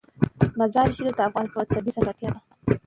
[0.59, 2.39] مزارشریف د افغانستان یوه طبیعي ځانګړتیا ده.